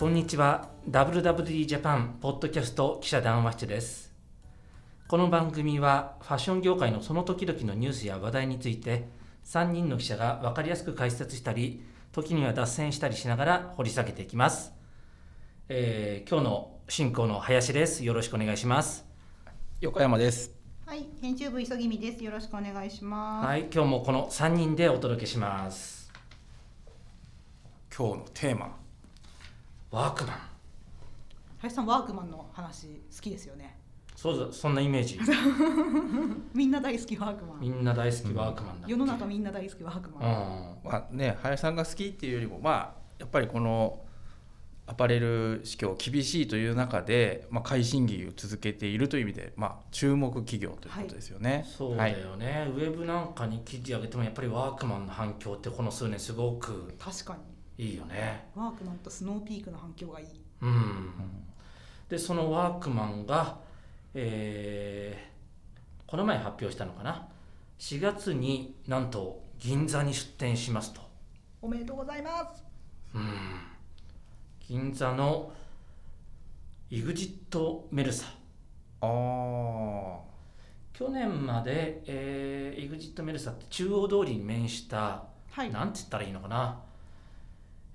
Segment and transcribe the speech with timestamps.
[0.00, 4.10] こんにちは WWD ジャパンポッドキャスト記者談話室です
[5.08, 9.08] この番組はファッション業界のその時々のニュースや話題について
[9.44, 11.82] 3人の記者が分かりやすく解説したり
[12.12, 14.72] 時には脱線したりしながら掘り下げていきます、
[15.68, 19.04] えー今日の進行の林ですよろしくお願いします
[19.82, 20.50] 横山です。
[20.86, 22.24] はい、編集部急ぎみです。
[22.24, 23.46] よろしくお願いします。
[23.46, 26.10] はい今日もこの3人でお届けします
[27.94, 28.79] 今日のテーマ。
[29.90, 30.36] ワークマン
[31.58, 33.76] 林さん、ワークマンの話好きですよね。
[34.16, 35.18] そうだそんなイメージ
[36.52, 37.80] みんな大好きワークマみン。
[37.80, 40.30] んな大好きワークマンだっけ世の中みんな大好きワークうマン。
[40.30, 44.00] んまあね、林さんが好きっていうよりも、まあやっぱりこの
[44.86, 51.64] アパレル市況厳しいという中で、まあ快進撃を続けているという意味で、まあ注目企業ということですよね。
[51.66, 57.36] そうだよね、ウェブなんかに記事上げてもやっぱりワークマンの反響ってこの数年すごく確か
[57.80, 58.48] いいよね。
[58.54, 60.26] にワークマンとスノーピークの反響がいい。
[60.60, 61.12] うん、
[62.08, 63.58] でそのワークマンが、
[64.14, 65.30] えー
[66.10, 67.28] この前発表したのかな
[67.78, 71.00] ？4月になんと銀座に出店しますと、
[71.62, 72.64] おめでとうございます。
[73.14, 73.22] うん、
[74.66, 75.52] 銀座の
[76.90, 78.26] EXIT メルサ。
[79.02, 80.18] ああ、
[80.92, 85.70] 去年まで、えー、EXIT メルサって中央通りに面したはい。
[85.70, 86.80] なんて言ったらいいのかな、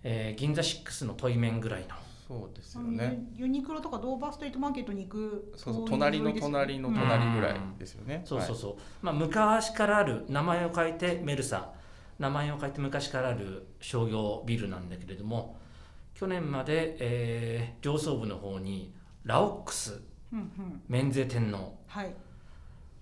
[0.07, 1.87] えー銀座6の対面ぐらいの
[2.27, 3.23] そうですよね。
[3.35, 8.21] ユユニクロとかドーバーストリートマーケットに行くそうそう隣の隣の隣ぐらいですよね。
[8.23, 8.75] そうそうそう、
[9.05, 11.71] まあ、昔からある名前を変えてメルサ
[12.17, 15.57] 名前を変えて昔からある商業ビルなんだけれども
[16.13, 20.81] 去年まで、えー上層部の方にラオックスうんうん。
[20.87, 22.13] 免税店のはい。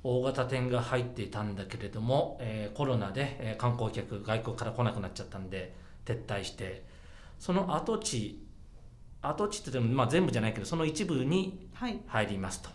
[0.04, 5.74] 大型店が入っていたんだけれども、えーコロナで、えー観光客外国から来なくなっちゃったんで
[6.06, 6.84] 撤退して
[7.44, 8.42] その跡地
[9.22, 12.00] 跡地って言っても、まあ、全部じゃないけどその一部にはい。
[12.08, 12.70] 入りますと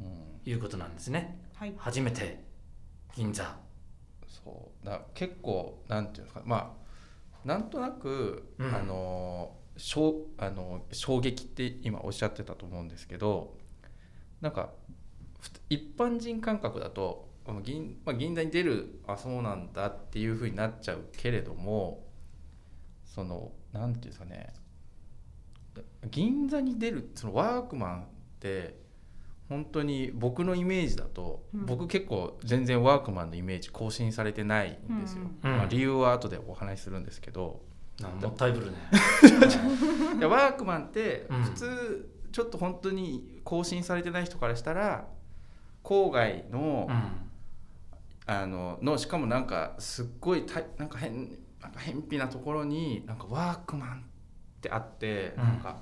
[0.00, 0.48] うん。
[0.48, 1.40] いうことなんですね。
[1.56, 1.74] はい。
[1.76, 2.44] 初めて
[3.16, 3.56] 銀座。
[4.28, 4.86] そう。
[4.86, 6.76] だ結構なんていうんですかま
[7.44, 8.72] あなんとなく、うん。
[8.72, 13.56] あのしょうあの衝撃って今おっしゃってたと思うんですけど
[14.40, 14.70] なんか
[15.40, 22.06] ふ一般人感覚だとあの銀,、まあ、銀座に出るあそうなんだっていうふうになっちゃうけれども
[23.04, 24.52] そのなんていうんですかね。
[26.10, 28.04] 銀座に出るそのワークマンっ
[28.40, 28.82] て
[29.48, 31.66] 本当に僕のイメージだと、うん。
[31.66, 37.60] 僕結構全然ワークマンのイメージ更新されてないんですよ、うんまあ、理由は後でお話しするんですけど、
[38.00, 38.78] なんもったいぶるね。
[40.18, 41.42] いやワークマンってうん。
[41.42, 45.06] 普通ちょっと本当に更新されてない人からしたら
[45.84, 47.02] 郊外の,、うん。
[48.24, 54.02] あののしかもなんかすっごいたいなんか変なんか偏僻なところになんかワークマンっ
[54.60, 55.44] てあって、うん。
[55.44, 55.76] なんか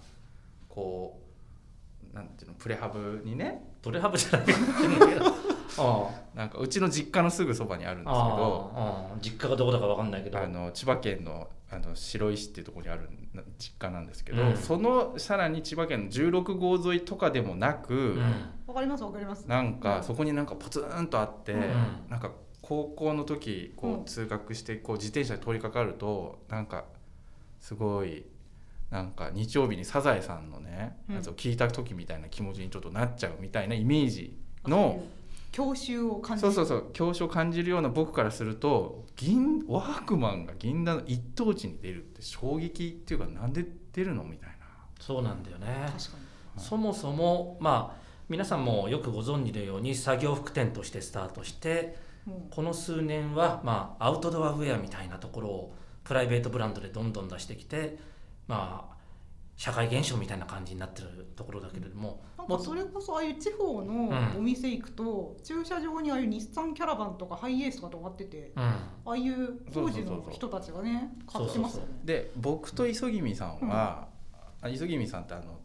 [0.68, 1.20] こ
[2.12, 4.46] うなんていうのプレハブにねプレハブじゃない。
[4.46, 5.34] けど
[5.78, 10.38] あなんかうちの実家のすぐそばにあるんですけあど実家がどこだかわかんないけど。
[10.38, 14.56] あの千葉県のあの白石っていうところにあるな実家なんですけど、うん。
[14.56, 18.20] そのさらに千葉県の16号沿いとかでもなく、うん。
[18.66, 19.46] わかりますわかります。
[19.48, 21.60] なんかそこになんかポツンとあって、うん。
[22.08, 22.32] なんか
[22.70, 26.84] 高校の時こうんう通学してこう自転車で通りかかるとなんか
[27.60, 28.24] すごい
[28.90, 35.02] なんか日曜日にサザエさんのねうんやつを聞いた時みたいな気持ちにちょっとなっちゃうみたいなイメージの。
[35.50, 36.52] 教習を感じる。
[36.52, 44.54] そうそうそう教師を感じるような僕からすると銀ワークマンが銀座の一等地に出るって衝撃っていうかなんで出るのみたいな
[45.00, 46.18] そうなんだよね確か
[46.56, 46.62] に。
[46.62, 52.09] そもそもまあ皆さんもよくご存知のように作業服店としてスタートしても
[52.50, 55.74] この数年はまあアウトドアウェアみたいなところを
[56.04, 57.98] プライベートブランドでどんどん出してきて
[58.46, 58.96] まあ
[59.56, 64.38] 社会現象みたいな感じになってるところだけれどもうなんかそれこそああいう地方のうん。
[64.38, 68.62] お店行くと、駐車場にああいう日産キャラバンとかハイエースとか止まっててうん。
[68.62, 71.88] ああいう当時の人たちがね買ってますよね。
[72.04, 74.08] で僕と磯君さんは、
[74.62, 75.60] あ磯君さんってあの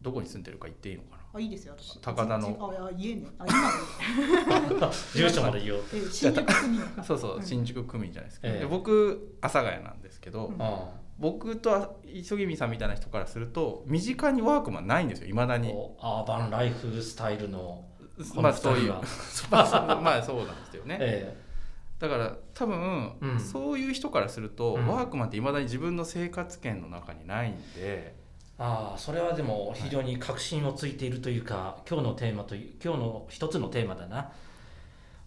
[0.00, 1.19] どこに住んでるか言っていいのかな？
[1.32, 2.00] あいいですよ私。
[2.00, 2.48] 高田の。
[2.48, 3.28] じあいや家ね。
[3.38, 4.90] あ今でいい。
[5.14, 5.82] 住所まで言おう。
[5.94, 7.42] え新宿区民そうそう、うん。
[7.42, 8.60] 新宿区民じゃないですか、ええ。
[8.60, 10.56] で僕阿佐ヶ谷なんですけど、うん。
[10.60, 10.88] あ
[11.18, 15.72] 僕と磯君さんみたいな人からすると身近にワークマンないんですよいまだに。
[16.00, 17.84] アーバンライフスタイルの
[18.34, 18.92] こまの2あそういう。
[19.50, 20.98] まあそうまあそうなんですよね。
[21.00, 21.36] え
[22.00, 23.38] だから多分、うん。
[23.38, 24.86] そういう人からすると、うん。
[24.88, 28.14] ワークマンっていまだに自分の生活圏の中にないんでえ
[28.62, 34.32] ああそれはでも非常に確信をついているというか、今日のテーマという今日の一つのテーマだな。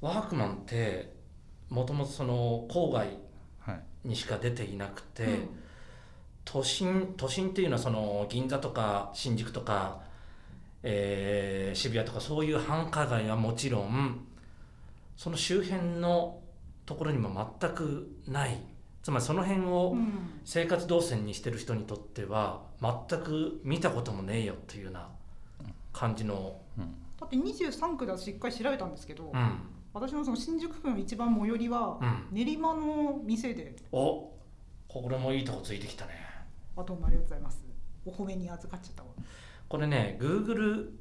[0.01, 1.15] ワークマンって
[1.69, 3.07] もともとその郊外
[3.59, 5.59] はいにしか出ていなくて、うん
[6.45, 10.01] 都心都心っていうのはその銀座とか新宿とか、
[10.83, 14.27] えー渋谷とかそういう繁華街はもちろん
[15.15, 16.41] その周辺の
[16.85, 18.59] ところにも全くない
[19.03, 20.41] つまりその辺をうん。
[20.45, 25.09] 生活動線にしてる人にとっては全く見たこともねえよっていうような
[25.91, 26.59] 感じの、
[27.19, 29.59] だって23区でしっかり調べたんですけど、うん。
[29.93, 34.31] 私のその新宿区の一番最寄りはうん、練馬の店でお
[34.87, 36.11] これもいいとこついてきたね。
[36.75, 37.63] あどうもありがとうございます。
[38.05, 39.09] お褒めに預かっちゃったわ。
[39.67, 40.91] これね Google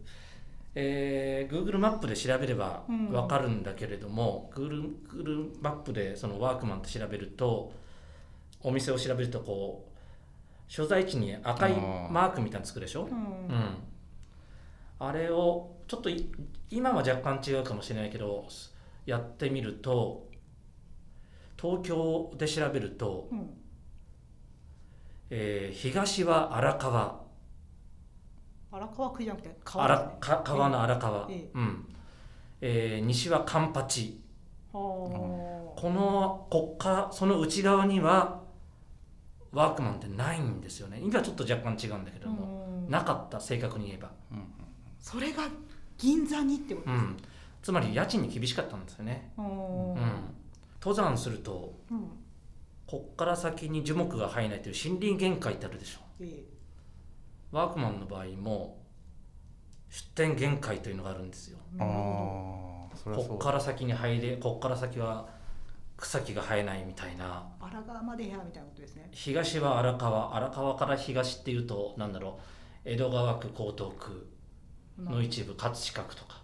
[0.74, 3.10] えー、Google マップで調べればうん。
[3.10, 7.72] 分かるんだけれども、Google, Google マップでそのワークマンって調べると
[8.62, 9.92] お店を調べるとこう
[10.68, 13.08] 所在地に赤いマークみたいなのつくでしょ、うん。
[13.10, 13.76] うん、
[14.98, 16.30] あれをちょっとい
[16.70, 18.46] 今は若干違うかもしれないけど
[19.04, 20.28] やってみると
[21.60, 23.50] 東京で調べると、うん。
[25.30, 27.22] えー東は荒川。
[28.70, 30.16] 荒川区じゃなくて川ね。
[30.18, 31.50] か川の荒川、ええ。
[31.54, 31.88] うん。
[32.60, 34.20] えー西はカンパチ
[34.72, 34.80] は
[35.76, 38.41] このこっからその内側には
[39.52, 40.98] ワークマンってないんですよね。
[41.02, 42.90] 今はちょっと若干違うんだけあども、うん。
[42.90, 44.10] なかった正確に言えば、
[44.98, 45.42] それが
[45.98, 47.16] 銀座にってことですうん、
[47.62, 49.96] つまり家賃に厳しかったんですよね、うんうん、
[50.80, 52.10] 登山するとうん。
[52.86, 56.00] こっから先に樹木が生えないという森林限界ってあるでしょ。
[56.20, 56.44] え
[57.50, 58.82] ワークマンの場合も
[59.88, 61.58] 出店限界というのがあるんですよ。
[61.78, 62.90] こ
[63.34, 65.28] っから先に入れこっから先は
[65.96, 67.48] 草木が生えないみたいな。
[67.60, 69.08] ど荒川までやみたいなことですね。
[69.12, 70.36] 東は荒川。
[70.36, 72.42] 荒川から東っていうとなんだろう。
[72.84, 74.28] 江戸川区江東区
[74.98, 75.22] の。
[75.22, 76.42] 一部葛飾区とか。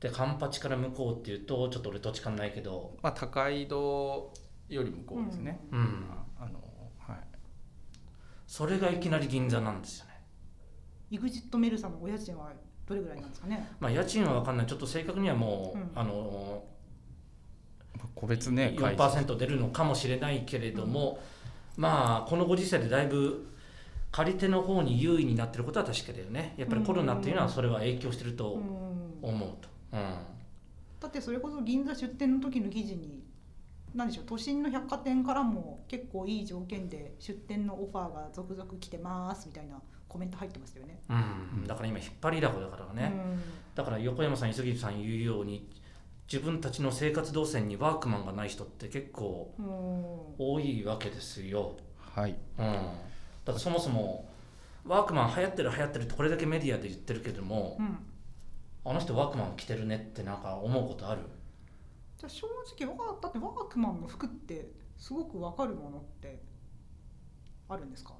[0.00, 2.96] でカンパチから向こうっていうとちょっと俺土地勘ないけど。
[3.02, 4.32] まあ高井戸
[4.68, 6.06] より向こうですね、うん。
[6.38, 6.60] あの
[6.98, 7.18] はい。
[8.46, 10.22] それがいきなり銀座なんですよね。
[11.10, 12.52] イグジットメルさんのお家賃は
[12.86, 13.68] どれぐらいなんですかね？
[13.80, 14.66] まあ家賃は分かんない。
[14.66, 15.90] ちょっと正確にはもう、うん。
[15.94, 16.77] あのまあ
[18.14, 21.20] 個別ね会社4%出るのかもしれないけれども、
[21.76, 23.46] まあこのご時世でだいぶ
[24.10, 26.54] 借り手の方に優位になってることは確かだよね。
[26.56, 30.00] やっぱりコロナっていうのはそれは影響してるとうん思うと、うん。
[31.00, 33.22] だってそれこそ銀座出店の時の記事に
[33.94, 41.00] 何でしょう都心の百貨店からも結構いい条件で出店のオファーが続々来てますみたいなコメント入ってましたよね。
[41.10, 41.14] う
[41.64, 43.12] ん、だから今引っ張りだこだからね、
[43.74, 45.68] だから横山さん磯木さん言うように
[46.30, 49.54] 自分たちの生活動線にワークマンがない人って結構
[50.38, 52.36] 多いわけですよ、はい。
[52.58, 52.64] うん、
[53.44, 54.28] だってそもそも
[54.84, 57.98] ワークマン流行ってる流行ってるってこれだけメディアで言ってるけども、うん。
[58.84, 61.20] あの人ワークマン着てるねってなんか思うことある？
[62.16, 62.46] じゃあ正
[62.78, 66.40] 直わだってワークマンの服ってすごくわかるものって
[67.68, 68.14] あるんですか？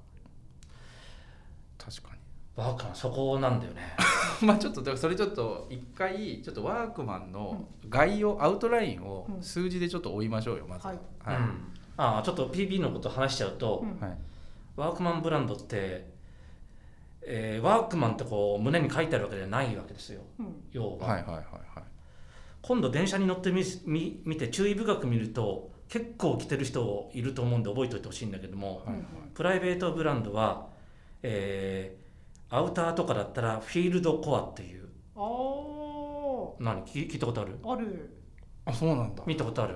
[1.77, 2.18] 確かに
[2.59, 3.81] ワークマンそこなんだよね。
[4.45, 9.41] まあちょっとだからそれちょっと一回ちょっとワークマンの概要、アウトラインをうん。
[9.41, 10.93] 数字でちょっと追いましょうよまずは。
[10.93, 10.99] い。
[11.23, 11.37] はい。
[11.37, 11.43] うん、
[11.97, 13.99] ああちょっと PB のこと話しちゃうと、うん。
[14.05, 14.17] はい。
[14.75, 16.09] ワークマンブランドって、
[17.21, 20.21] えーワークマンってこう胸に書いてあるわけではないわけですよ。
[20.39, 20.63] うん。
[20.71, 21.43] 要は、はいはいはいはい。
[22.61, 29.03] 今度電車に乗ってみみ見て注意深く見ると結構着てる人いると思うんで覚えておいてほしいんだけども、はいはい。
[29.33, 30.67] プライベートブランドは、
[31.23, 32.08] えー
[32.49, 34.89] アウターとかだったらフィールドコアっていう。
[36.59, 36.83] 何？
[36.83, 37.59] 聞聞いたことある？
[37.63, 38.17] ある。
[38.65, 39.23] あそうなんだ。
[39.25, 39.75] 見たことある？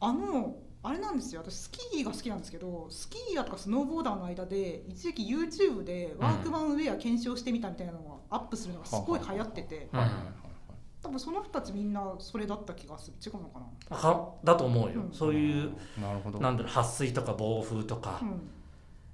[0.00, 1.42] あのあれなんですよ。
[1.42, 9.88] 私スキーが好きなんですけどスキーヤーとかスノーボーダーの間で一時期 YouTube でワークマンウェア検証してみたみたいなのがアップするのがすごい流行ってて。
[9.92, 9.98] うん。
[9.98, 10.34] はいはいはいはい。
[11.02, 13.16] 多分その人たちみんなそれだった気がする。
[13.24, 13.96] 違うのかな？
[13.96, 15.12] かだと思うよ、うん。
[15.12, 16.40] そういうなるほど。
[16.40, 18.50] なんだろう撥水とか暴風とか、うん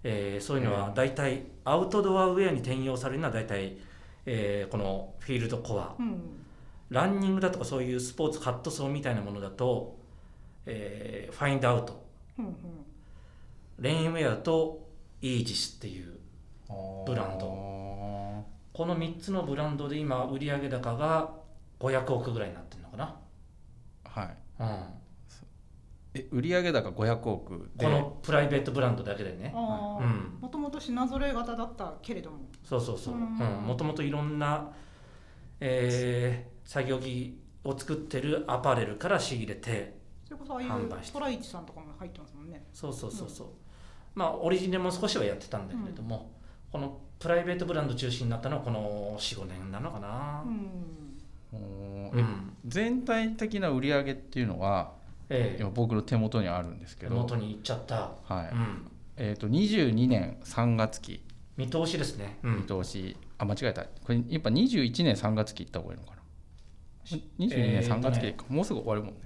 [0.08, 3.76] えーそういうのは大体アウトドアウェアに転用されるのは大体、
[4.25, 5.94] えーこのフィールドコア。
[5.98, 6.42] うん
[6.88, 9.98] ランニングだとかそういうスポーツカットソーみたいなものだと、
[10.64, 12.00] えーファインドアウト。
[12.38, 12.56] うん
[13.80, 14.88] レインウェアと
[15.20, 16.16] イージスっていう
[17.04, 17.46] ブランド。
[18.72, 21.34] この3つのブランドで今売上高が
[21.80, 23.16] 500億ぐらいになってるのかな、
[24.04, 24.36] はい。
[24.60, 24.68] うん、
[26.16, 27.85] え売上高500億で。
[27.85, 29.50] このプライベートブランドだけでね。
[29.52, 30.00] も
[30.50, 32.38] ともと品揃え型だったけれども。
[32.64, 33.14] そうそうそう。
[33.14, 33.20] うん。
[33.20, 34.70] もともといろんな、
[35.61, 41.12] えー作業着を作ってるアパレルから仕入れてそれこそああいう販売して。
[41.12, 42.64] トライチさんとかも入ってますもんね。
[42.73, 43.46] そうそうそうそう、
[44.16, 46.32] まあオリジナルも少しはやってたんだけれども、
[46.73, 50.42] このプライベートブランド中心になったのはこの45年なのかな。
[50.44, 51.16] うん。
[52.66, 54.94] 全体的な売上っていうのは
[55.28, 55.61] ええ。
[55.61, 57.14] 今僕の手元にあるんですけど。
[57.14, 58.49] 元に行っちゃった、はい。
[58.52, 58.90] うん。
[59.16, 61.23] えっ、と22年3月期。
[61.56, 62.56] 見通しですね、うん。
[62.59, 63.83] 見通し、あ間違えた。
[63.85, 66.23] これやっぱ21年3月期いった方がいいのかな
[67.38, 69.21] ？22年3月期でいいか、もうすぐ終わるもんね。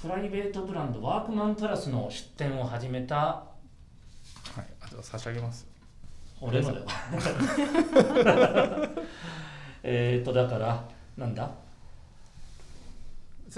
[0.00, 3.16] プライベートブランドワークマンプラスの出店を始めた。
[3.16, 3.46] は
[4.62, 4.66] い。
[4.80, 5.66] あと差し上げます。
[6.40, 6.86] 俺のだよ。
[9.82, 11.50] えっとだからなんだ？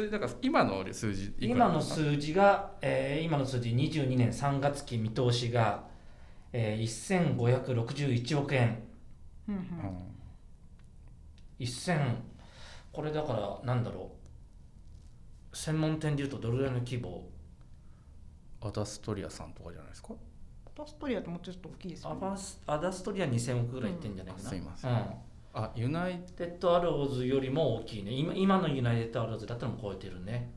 [0.01, 5.85] それだから今の数字いく今の数字が、えー今の数字22年3月期見通しが、
[6.55, 7.37] えー、
[7.77, 8.83] 1561億円。
[9.47, 9.63] うんうん。
[11.59, 12.15] 1000
[12.93, 14.13] これだからなんだろ
[15.53, 15.57] う。
[15.57, 17.29] 専門店でいうとどれぐらいの規模？
[18.63, 20.15] アダストリアさんとかじゃないですか？
[20.75, 22.17] パストリアともうちょっと大きいですよね。
[22.17, 24.57] アバスアダストリア2000億ぐらいいってんじゃないかな、うん。
[24.57, 24.93] すいません。
[24.93, 28.13] うんあユナイテッドアローズよりも大きいね。
[28.13, 30.53] 今今のユナイテッドアローズだったらもう超えてるね、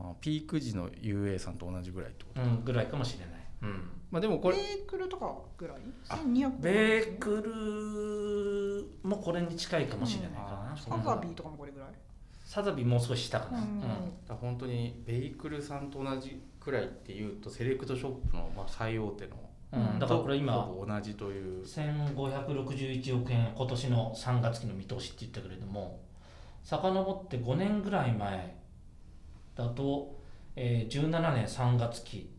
[0.00, 5.76] あピーク時の UA さんと同じぐらいってこと、うん、ぐらいかもしれない、うん、まあでもこれベークルとかぐらい？
[6.08, 11.00] あ1200ベークルもこれに近いかもしれないかな、うん。
[11.00, 11.88] サザビーとかもこれぐらい？
[12.44, 13.64] サザビーもう少し下かな、うん。
[13.64, 13.82] うん。
[14.26, 19.36] だ本当にベイクルさんと同じくらいっていうとセレクトショップのまあ最大手の
[19.72, 19.98] うん。
[19.98, 21.64] だからこれ今ほぼ同じという。
[21.64, 26.00] 1561億円今年の3月期の見通しって言ったけれども
[26.64, 28.56] 遡って5年ぐらい前
[29.54, 30.20] だと、
[30.56, 32.30] えー17年3月期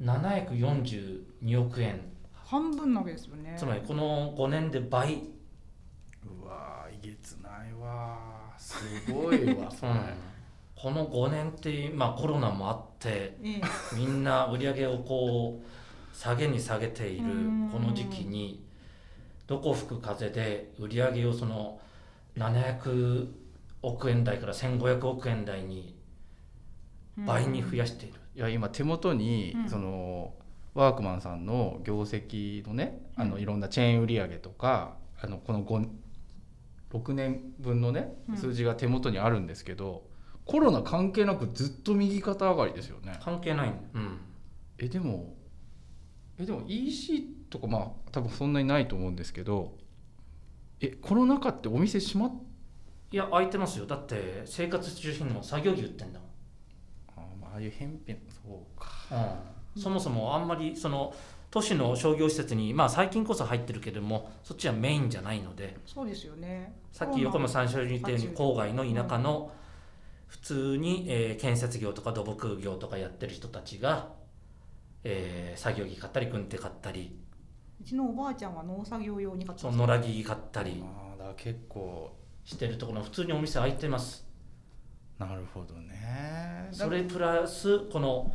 [0.00, 2.00] 742億円。
[2.32, 3.54] 半分なわけですよね。
[3.56, 5.22] つまりこの5年で倍、
[6.24, 8.60] うわーえげつないわー。
[8.60, 9.92] すごいわそれ、
[10.84, 13.62] この5年って、まあ、コロナもあってええ。
[13.96, 17.70] みんな売り上げをこう下げに下げているうん。
[17.72, 18.62] この時期に
[19.46, 21.80] どこ吹く風で売り上げをその
[22.36, 23.28] 700
[23.80, 25.94] 億円台から1500億円台に
[27.16, 29.68] 倍に増やしている、いや今手元に、うん。
[29.70, 30.34] その
[30.74, 35.88] ワークマンさんの業績のねあのうんいろんなチェーン売上とかあのこの5
[36.92, 38.36] 6年分のねうん。
[38.36, 40.12] 数字が手元にあるんですけど、
[40.44, 43.18] コロナ関係なくずっと右肩上がりですよね。
[43.22, 44.18] 関係ない、うん、
[44.78, 45.34] えでも
[46.38, 49.76] えでも EC とかまあ多分そんなにないと思うんですけど
[50.80, 52.32] えコロナ禍ってお店閉まっ
[53.14, 53.86] いや空いてますよ。
[53.86, 56.28] だって生活必需品の作業着売ってんだもん。
[57.16, 58.88] あまあああいう返品そうか。
[59.76, 61.14] うん、そもそもあんまりその
[61.52, 65.76] 都市の商業施設に、まあ、最近こそ入ってるけれどもそっちはメインじゃないので。
[65.86, 66.74] そうですよね。
[66.90, 69.52] さっき横山さんが言ったようにうん郊外の田舎の
[70.34, 74.08] 普通に、えー建設業とか土木業とかやってる人たちが、
[75.04, 77.16] えー作業着買ったり軍手買ったり。
[77.80, 80.82] うちのおばあちゃんは農作業用に買ったの野良着買ったり。
[80.84, 82.16] ああだから結構。
[82.44, 84.26] してるところ普通にお店開いてます。
[85.18, 86.68] なるほどね。
[86.72, 88.34] それプラスこの、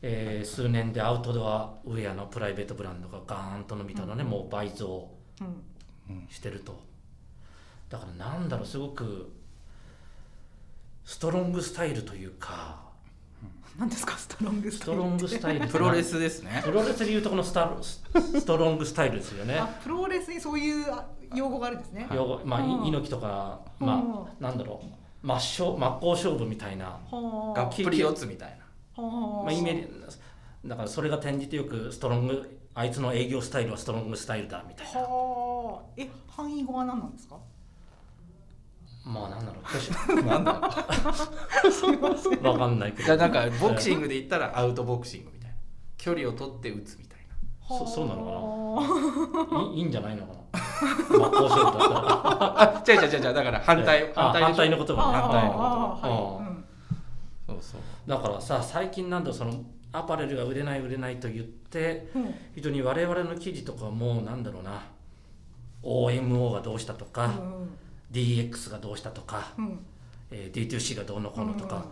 [0.00, 4.28] えー数年でアウトドアウェアのプライベートブランドがガーンと伸びたので、うん。
[4.30, 5.46] もう倍増うん。
[6.08, 6.26] うん。
[6.30, 6.80] してると。
[7.90, 9.30] だからなんだろうすごく
[11.04, 12.80] ストロングスタイルというか。
[13.78, 14.16] 何ですか？
[14.18, 15.66] ストロングスストロングスタイル。
[15.66, 16.62] プロレスですね。
[16.64, 18.02] プロレスでいうとこのスタス
[18.40, 19.58] ストロングスタイルですよね。
[19.58, 22.06] あプロレスにそういうあ用語があるんですね。
[22.14, 22.84] 用語まあうん。
[22.84, 23.86] い猪木とかうん。
[23.86, 25.26] まあなんだろう。
[25.26, 28.58] 真っ正真っ向勝負みたいな、はがっぷり四つみたい
[28.96, 29.02] な。
[29.02, 30.18] はまあ、イメージ
[30.66, 35.00] だからそれが転じてよくストロングあいつの営業スタイルはストロングスタイルだみたいな。
[35.00, 35.82] はあ。
[35.96, 37.36] え範囲語は何なんですか？
[39.04, 40.22] まあなんだろう。
[40.22, 40.58] なんだろ
[42.42, 42.46] う。
[42.46, 43.04] わかんないけど。
[43.04, 45.56] じゃあなんかボクシングで言ったらアウトボクシングみたいな。
[45.98, 47.18] 距離を取って打つみたい
[47.68, 47.78] な。
[47.78, 50.38] そそうなののかいいいんじゃないのかな。
[51.08, 52.60] 真っ向勝負だったら。
[52.60, 53.26] あ違う違う違う。
[53.26, 55.18] 違うだから反対あ反対のこ言葉ね。
[55.18, 56.38] 反対のああうんはい。
[56.38, 56.64] うん。
[57.46, 57.80] そうそう。
[58.06, 62.34] だからさ最近なんだそのアパレルが売れない売れないと言ってうん。
[62.54, 64.82] 非常に我々の記事とかもなんだろうな。
[65.82, 67.32] OMO がどうしたとか、
[68.12, 69.78] DX がどうしたとか、うん。
[70.30, 71.86] えー D2C がどうのこうのとか、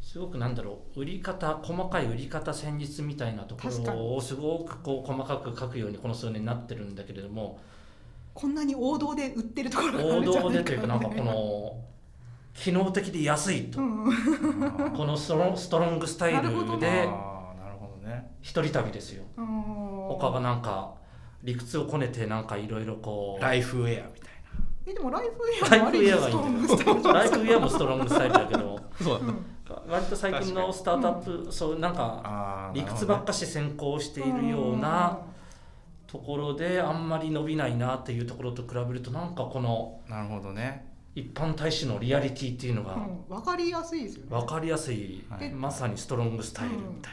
[0.00, 7.60] すごくなんだろう売り方細かい売り方戦術みたいなところをすごくこう細かく書くようにこの数年なってるんだけれども
[8.32, 11.84] こんなに王道で売ってるところがあ王るじゃない道でというかなんかこの
[12.54, 14.10] 機能的で安いと、うん
[14.96, 16.42] このストロンストロングスタイル
[16.80, 18.32] でああなるほどね。
[18.40, 19.24] 一人旅ですよ。
[19.36, 19.46] うん。
[20.08, 20.94] 他がなんか
[21.42, 24.30] 理屈をこねてなんかいろいろこうライフウェアみたい
[24.88, 28.74] えでもライフウェライフウアもストロングスタイルライフウェアもストロングスタイルだけど。
[28.74, 29.44] なそううん
[29.86, 35.18] 割と最近のスタートアップ、そうなんかあ理屈ばっかし先行しているような
[36.06, 40.86] ところであんまり伸びないなっていうところと比べるとなんかこのなるほどね。
[41.14, 43.24] 一般大使のリアリティっていうのがうん。
[43.28, 44.28] 分かりやすいですよね。
[44.30, 45.50] 分かりやすい、はい。
[45.50, 47.12] まさにストロングスタイルみたい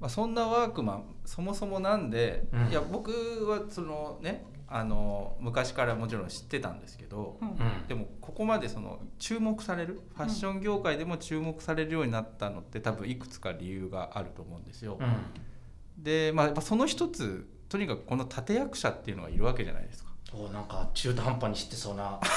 [0.00, 2.68] まあ、そんなワークマンそもそもなんで、うん。
[2.68, 3.10] いや僕
[3.46, 7.48] はそのねあの昔からもちろん知ってたんですけど、うん。
[7.48, 7.56] うん
[7.88, 14.98] でもここまでその注目されるファッション業界でも注目されるようになったのって多分いくつか理由があると思うんですよ。
[15.00, 16.02] うん。
[16.02, 20.10] で、まあ、その一つとにかくこの立役者っていうのがいるわけじゃないですか。
[20.32, 22.20] おなんか中途半端に知ってそうな。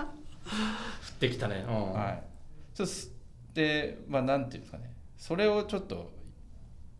[0.00, 0.52] 降
[1.10, 1.92] ってきたね、うん。
[1.92, 2.22] はい、
[2.74, 2.82] ち
[3.52, 4.90] でまあなんていうんですかね。
[5.18, 6.10] それをちょっと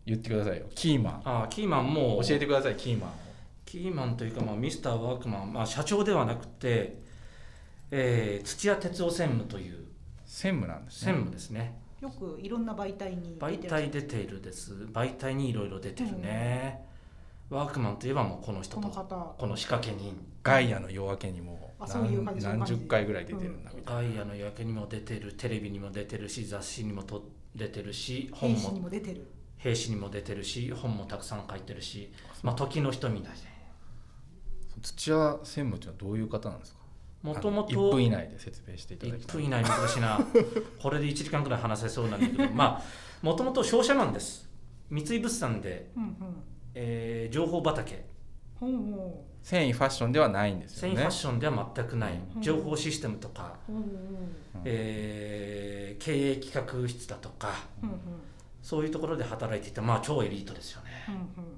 [0.04, 0.66] 言ってくださいよ。
[0.75, 1.23] キーマン。
[1.25, 3.11] あキーマンも教えてくださいキーマン。
[3.11, 3.27] を
[3.69, 7.03] キーマンというか、まあ、ミスターワークマン、まあ、社長ではなくて、
[7.91, 9.85] えー土屋哲夫専務という
[10.25, 11.13] 専務なんですね。
[11.13, 11.79] 専務ですね。
[12.01, 13.69] よくいろんな媒体に媒出てる。
[13.69, 14.73] 体出ているです。
[14.93, 16.87] 媒体にいろいろ出てるね、
[17.51, 19.35] ワークマンといえばもうこの人ことの方。
[19.37, 20.17] この仕掛け人。
[20.43, 25.35] ガイアの夜明けにも何十回ぐらい出てるんだみたいガイアの夜明けにも出てる。
[25.35, 27.23] テレビにも出てるし雑誌にもと
[27.55, 29.31] 出てるし本兵士にもも出てる。
[29.59, 32.11] 兵士にも出てるし本もたくさん書いてるし、
[32.43, 33.39] まあ、時の人みたいで。
[33.43, 33.48] な
[34.82, 36.78] 土屋専務っていうのはどういう方なんですか？
[37.23, 39.37] もともと1分以内で説明していただき1たい。
[39.37, 40.20] 分以内難しいな
[40.80, 42.82] これで1時間くらい話せそうなんだけど まあ
[43.23, 44.49] もともと商社マンです。
[44.90, 46.16] 三井物産で、うんうん。
[46.75, 48.04] えー情報畑。
[48.61, 50.97] ほうほ繊維ファッションではないんですよね。
[50.97, 52.14] 繊維ファッションでは全くない。
[52.37, 53.82] うん情報システムとか、うほう。
[53.82, 57.99] ほえー経営企画室だとかううんうん。
[58.62, 60.88] そういうところで働いていたまあ超エリートですよね。
[60.88, 60.88] うんうん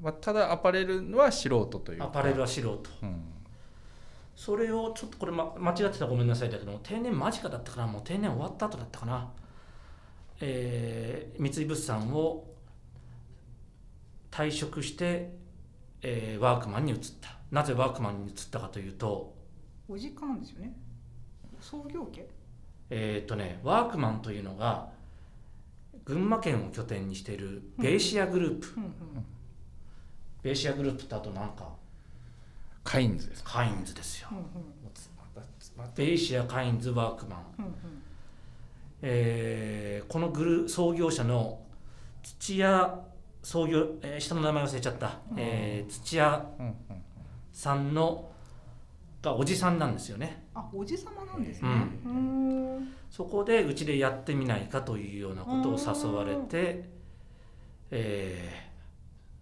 [0.02, 2.04] まあ、ただアパレルは素人というか。
[2.04, 2.82] アパレルは素人。
[3.02, 3.22] うん。
[4.36, 7.86] それをちょっとこれ、ま、間違ってたらごめんなさいだけど定年間近だったかな？
[7.86, 9.28] もう定年終わった後だったかな、
[10.40, 12.46] えー三井物産を
[14.30, 15.34] 退職して、
[16.00, 17.36] えーワークマンに移った。
[17.50, 19.34] なぜワークマンに移ったかというと
[19.88, 20.72] お実家なんですよね。
[21.60, 22.26] 創業家？
[22.88, 24.88] えーっとねワークマンというのが
[26.06, 28.90] 群馬県を拠点にしているベイシアグループ、うんうん
[30.42, 31.68] ベイシアグループってあとなんか
[32.82, 33.52] カインズですか？
[33.52, 34.28] カインズですよ。
[34.32, 34.44] うんうん。
[35.94, 37.44] ベイシアカインズワークマン。
[37.58, 37.72] うんうん。
[39.02, 41.60] えーこのグル創業者の
[42.22, 43.00] 土屋
[43.42, 46.74] 創業、えー下の名前忘れちゃった、えー土屋うんうん
[47.52, 48.30] さんの
[49.22, 50.46] がおじさんなんですよね。
[50.54, 51.68] あおじさまなんですね。
[52.04, 52.76] ううん。
[52.80, 56.88] んそこでうちでやってみないかというようなことを誘われて、
[57.90, 58.70] えー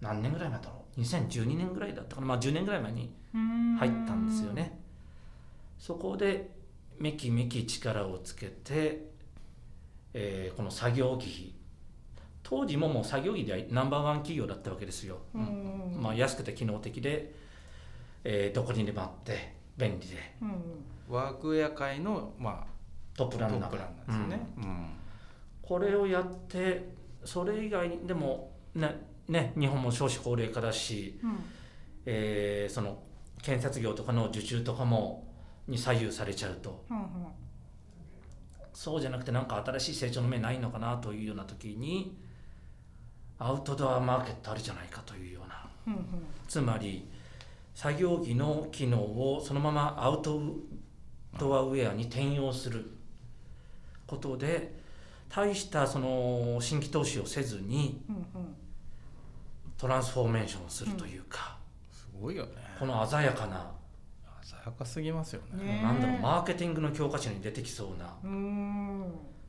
[0.05, 3.13] 何年ぐらい前だろう2012年ぐらいだったかな、まあ、10年ぐらい前に
[3.79, 4.79] 入ったんですよね。
[5.79, 6.51] そこで
[6.99, 9.07] めきめき力をつけて、
[10.13, 11.55] えーこの作業着。
[12.43, 15.93] 当時ももう作業着ではナンバーワン企業だったわけですよ、うん。
[15.95, 16.03] うん。
[16.03, 17.33] まあ、安くて機能的で、
[18.25, 20.17] えーどこにでもあって便利で。
[20.43, 20.49] うん。
[20.49, 20.55] うん
[21.09, 22.67] ワークウェア界の、まあ、
[23.17, 23.79] トップランナーで
[24.13, 24.91] すよね、うん。
[25.63, 26.89] これをやって
[27.25, 31.39] それ以外にでもねね日本も少子高齢化だし、うん。
[32.07, 33.03] えーその
[33.41, 35.33] 建設業とかの受注とかも
[35.69, 36.85] に左右されちゃうと。
[36.91, 37.07] うんうん。
[38.73, 42.17] そうじゃなくてなんか新しい成長の目ないのかなというような時に
[43.39, 45.69] アウトドアマーケットあるじゃないかというような。
[45.87, 46.03] うんうん。
[46.49, 47.09] つまり
[47.75, 50.41] 作業着の機能をそのままアウト
[51.39, 52.91] ドアウェアに転用する。
[54.09, 54.75] ことで
[55.29, 58.57] 大したその新規投資をせずにうんうん
[59.79, 61.57] トランスフォーメーションをするというか、
[61.93, 62.53] すごいよね。
[62.79, 63.71] この鮮やかな、
[64.43, 65.65] 鮮やかすぎますよね。
[65.65, 65.85] ねえ。
[65.85, 68.17] なんだろうマーケティングの教科書に出てきそうな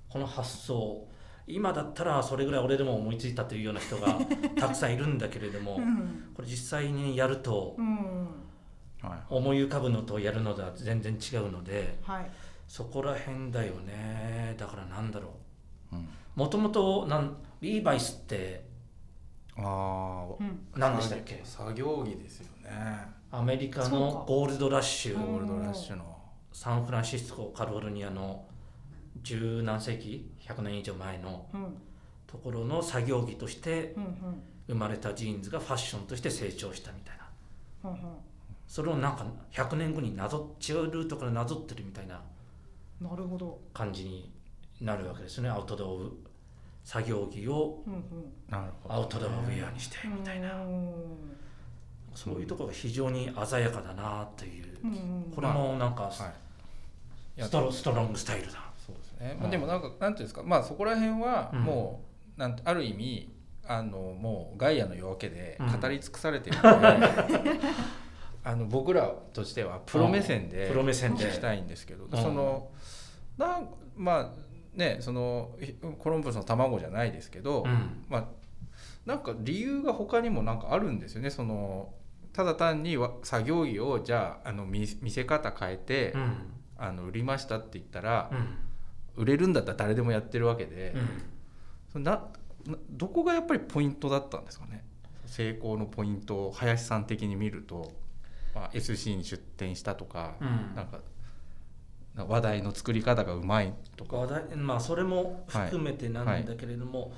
[0.08, 1.08] この発想。
[1.48, 4.20] 今だったらそれぐらい俺でも思いついたというような人が
[4.56, 6.32] たくさんいるんだけれどもうん。
[6.36, 7.76] これ実際にやると
[9.32, 12.32] 思い浮かぶのとやるのでは全然違うのではい。
[12.68, 14.54] そこら辺だよね。
[14.60, 15.30] だからなんだろ
[15.92, 15.96] う。
[16.36, 18.69] もともとなんリーバイスって
[19.62, 20.60] ああうん。
[20.76, 21.42] 何でしたっけ？
[21.44, 22.72] 作業着ですよね。
[23.32, 24.24] アメリカのか。
[24.28, 25.18] ゴールドラッシュ。
[25.20, 26.18] ゴールドラッシュの。
[26.52, 28.46] サンフランシスコカリフォルニアの
[29.22, 31.78] 十何世紀？100年以上前のうん。
[32.28, 33.96] ところの作業着として
[34.68, 37.18] 生まれたジーンズがファッションとして成長したみたい
[37.84, 37.90] な。
[37.90, 38.00] うんうん。
[38.68, 42.22] それをなんか100年後になぞ違うルートからなぞってるみたいな
[43.02, 43.60] なるほど。
[43.74, 44.32] 感じに
[44.80, 45.50] なるわけですね。
[45.50, 46.29] アウトドア
[46.90, 47.84] 作業着を
[48.88, 50.50] アウトドアウェアにしてみたいな。
[52.16, 54.66] そういうところが非常に鮮やかだなっていう。
[55.36, 58.72] これもなんかストロストロングスタイルだ。
[58.84, 60.42] そうですね、でもなんかなんていうんですか。
[60.42, 61.60] まあそこら辺はうん。
[61.60, 62.02] も
[62.36, 63.36] う、なんてある意味
[63.68, 65.80] あのもうガイアの夜明けでうん。
[65.80, 66.88] 語り尽くされてるので、
[68.44, 71.26] あの僕らとしてはプロ目線でプロ目線で。
[71.26, 72.10] 聞きたいんですけど、ん。
[72.10, 72.72] その
[73.38, 75.56] なんまあねその
[76.00, 78.06] コロンブスの卵じゃないですけど、うん。
[78.10, 78.26] まあ
[79.06, 81.30] なんか理由が他にもなんかあるんですよね。
[81.30, 81.94] その
[82.34, 86.38] ただ単にわ作業着をじゃああの見見せ方変えて、うん。
[86.78, 89.24] あの売りましたって言ったらう、ん。
[89.24, 90.96] 売れるんだったら誰でもやってるわけで、
[91.94, 92.04] うん。
[92.04, 92.12] な
[92.66, 94.86] などこがやっぱりポイントだったんですかね。
[95.26, 97.92] 成功のポイントを林さん的に見ると、
[98.56, 100.76] まあ、SC に出店したとか、うん。
[100.76, 101.00] なんか
[102.26, 104.18] 話題の作り方がうまいとか。
[104.18, 107.14] 話題まあそれも含めてなんだけれども、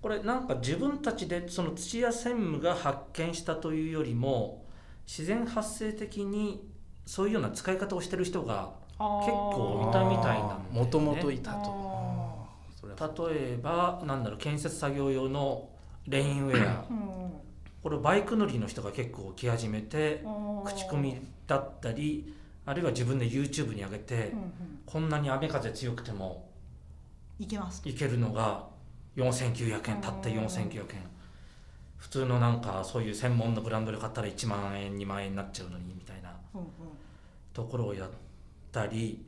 [0.00, 4.64] これなんか自分たちでその土屋専務が発見したというよりも
[5.06, 6.68] 自然発生的に
[7.06, 11.88] そういうような使い方をしてる人が結構いたみたいなもともといたと。
[12.98, 15.68] 例えばなんだろう建設作業用の
[16.06, 16.84] レインウェア。
[16.90, 17.32] うん。
[17.82, 20.24] これバイク乗りの人が結構着始めて
[20.64, 22.34] 口コミだったり
[22.68, 24.52] あるいは自分で YouTube に上げてうんうん。
[24.84, 26.50] こんなに雨風強くても
[27.38, 27.80] いけます。
[27.88, 28.66] いけるのが
[29.16, 30.86] 4900円たった4900円。
[31.96, 36.30] 普通のなんかそういう専門のブランドで買ったら1万円2万円になっちゃうのにみたいな。
[37.54, 38.10] ところをやっ
[38.70, 39.24] たり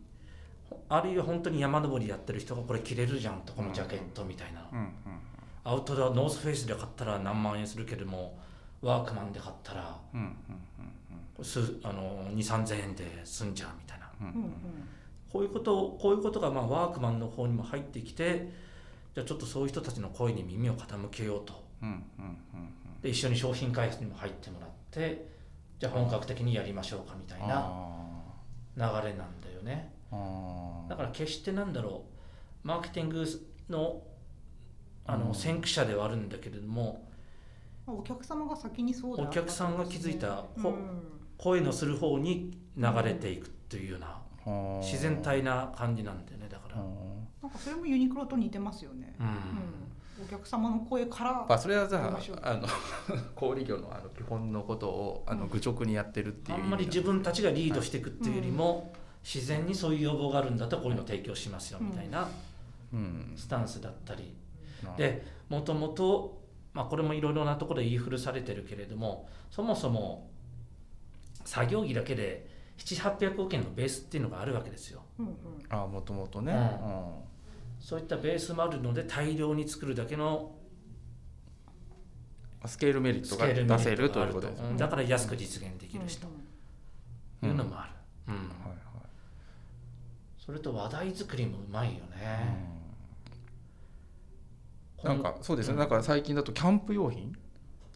[0.88, 4.68] あるいは本当に山登りやってる人がこれ着れるじゃんとこのジャケットみたいな。
[4.70, 4.92] うんうん。
[5.64, 8.38] アウトドアノースフェイスで買ったら何万円するけども
[8.82, 10.36] ワークマンで買ったらうんうん
[11.42, 14.10] すあの2 3 0 0円で済んじゃうみたいな。
[14.20, 14.26] うん。
[14.28, 14.42] うんうん。
[14.42, 14.52] うん
[15.32, 18.50] こういうことをこういうことがまあワークマンの方にも入ってきて
[19.14, 21.64] じゃあちょっとそういう人たちの声に耳を傾けようと。
[21.80, 23.00] うんうんうん。
[23.00, 25.28] で一緒に商品開発にも入ってもらって
[25.78, 27.70] じゃあ本格的にやりましょうかみたいな
[28.76, 29.92] 流れなんだよね。
[30.88, 32.02] だから決してなんだろ
[32.64, 33.24] うマーケティング
[33.68, 34.02] の
[35.06, 35.20] あうん。
[35.28, 37.08] の先駆者ではあるんだけれども
[37.86, 40.62] まあお客様が先にそうだお客さんが気づいたうん。
[40.64, 40.70] ほ
[41.40, 49.26] 声のする方に流れていくというような自然体な感じなんだよねだから、なんかそれもユニクロと似てますよね、うん。
[49.26, 49.34] うん。
[50.22, 52.68] お客様の声からまあそれはさあの
[53.34, 58.92] 小売業のあの基本のことをあの愚直にやってるっていうあんまり自分たちがリードしていくっていうよりも、
[59.24, 62.28] 自然にそういう要望があるんだったらこういうのを提供しますよみたいな
[62.92, 63.32] うん。
[63.34, 64.34] スタンスだったり、
[64.84, 66.42] なでもともと、
[66.74, 70.29] まあ、これもいろいろなところで言い古されてるけれどもそもそも
[71.44, 72.48] 作業着だけで
[72.78, 75.02] 700800億円のベースっていうのがあるわけですよ。
[75.18, 75.34] うんうん。
[75.68, 76.58] あもともとね、うん。
[76.58, 77.12] うん。
[77.78, 80.54] そういったベースもあるので大量に作るだけの
[82.66, 84.76] スケールメリットが出せるということですよねうん。
[84.76, 86.26] だから安く実現できるしと
[87.46, 87.86] いうのもあ
[88.26, 88.40] る、うん。
[88.40, 88.44] はい
[90.38, 92.66] それと話題作りもうまいよはいね、
[95.04, 95.10] うん。
[95.10, 95.78] なんかそうですね、うん。
[95.78, 97.32] なんか最近だとキャンプ用品？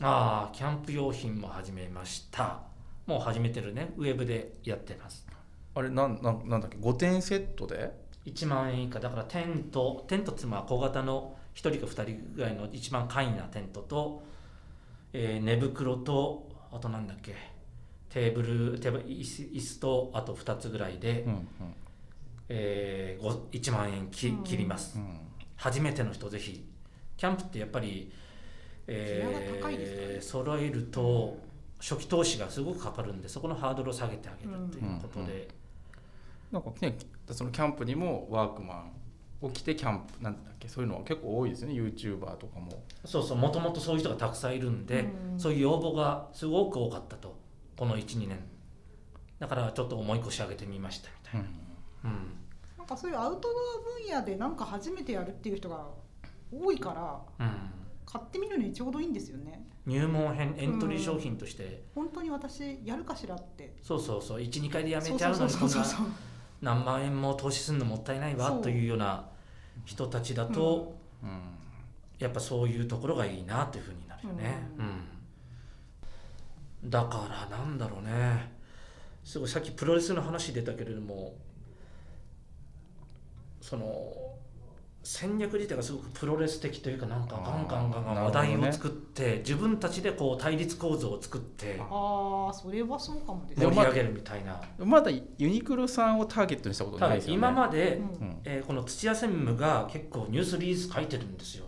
[0.00, 2.60] ああキャンプ用品も始めました
[3.06, 3.92] もう始めてるね。
[3.96, 5.26] ウェブでやってます。
[5.74, 7.92] あれなんなんなんだっけ？5点セットで
[8.26, 9.00] ？1万円以下。
[9.00, 14.22] だからテントテントってまあ小型の1人か2人ぐらいの一番簡易なテントと、
[15.12, 17.34] えー寝袋とあとなんだっけ？
[18.08, 21.48] テーブルテーブル椅子椅子とあと2つぐらいで、うん
[22.48, 24.44] えー、ご1万円きうん。
[24.44, 25.18] 切ります、うん。
[25.56, 26.64] 初めての人ぜひ。
[27.16, 28.12] キャンプってやっぱり、
[28.88, 30.14] えギアが高いですからね。
[30.14, 31.38] ー、揃えると
[31.80, 35.48] 初期投資がすごくかかるんでそこのハードルを下げてあげるということで、
[36.50, 36.96] なんかね
[37.30, 38.92] そのキャンプにもワークマン
[39.42, 41.74] を着てキャンプなんだっけそういうのは結構多いですよね。
[41.74, 42.82] YouTuber とかも。
[43.04, 47.36] そうそうもともとそういう人がたくさんいるんで、うんそういう要望がすごく多かったと。
[47.76, 48.38] この12年。
[49.38, 51.46] だからちょっと重い腰上げてみましたみたいな、
[52.04, 52.32] うん。
[52.78, 55.84] なんかそういうアウトドア分野でなんか初めてやるっていう人が
[56.52, 56.94] 多いか
[57.38, 57.46] ら。
[57.46, 59.66] うん買ってみるのにちょうどいいんですよね。
[59.86, 63.76] 入門編エントリー商品として、本当に私やるかしらって。
[63.82, 64.40] そうそうそう。
[64.40, 65.52] 12回でやめちゃうのに
[66.62, 69.28] 何万円も投資するのもったいないわというような
[69.84, 71.30] 人たちだと、うん。
[72.18, 74.68] やっぱそういうところがいいなというふうになるよね、
[76.82, 76.90] うん。
[76.90, 78.52] だからなんだろうね。
[79.24, 81.34] すごいさっきプロレスの話出たけれども
[83.60, 84.33] その
[85.04, 93.66] 戦略自体がすごくプロレス的というかなんかガンガンガンガン話題を作って、自分たちでこう対立構造を作ってああそれはそうかもですね。
[93.66, 97.36] 盛り上げるみたいな、まだユニクロさんをターゲットにしたことないですよね。
[97.36, 98.26] 今まで、うん。
[98.28, 98.36] うん。
[98.44, 101.64] えーこの土屋専務が結構ニュースリリース書いてるんですよ。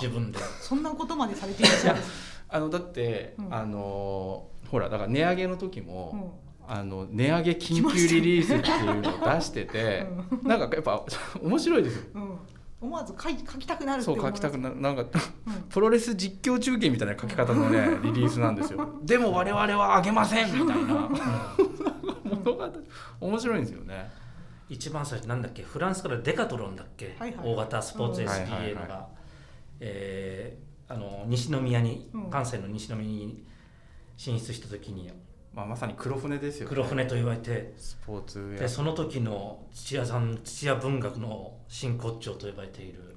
[0.00, 0.38] 自分で。
[0.60, 2.00] そんなことまでされていらっしゃる
[2.48, 3.54] あのだって、うん。
[3.54, 10.06] あのほらだから値上げの時うも、んあの値上げ緊急リリースっていうのを出してて、
[10.44, 11.04] なんかやっぱ
[11.42, 12.02] 面白いですよ。
[12.14, 12.38] うん。
[12.80, 15.08] 思わず書い書きたくなるそう書きたくななんかうん。
[15.68, 18.88] プロレス実況中継みたいな書き方のね リリースなんですよ。
[19.02, 21.10] でも我々はあげませんみたいな。
[22.22, 22.72] 物語
[23.20, 24.08] 面白いんですよね。
[24.68, 25.62] 一番最初なんだっけ？
[25.64, 27.48] フランスからデカトロンだっけ、はいはい。
[27.52, 29.08] 大型スポーツうん SPA のが、はいはいは
[29.80, 32.30] えーあの西宮にうん。
[32.30, 33.44] 関西の西宮に
[34.16, 35.10] 進出した時に
[35.52, 36.68] まあ、まさに黒船ですよね。
[36.68, 37.74] 黒船と言われて。
[37.76, 38.60] スポーツウェア。
[38.60, 43.16] でその時の土屋さん土屋文学の真骨頂と呼ばれている。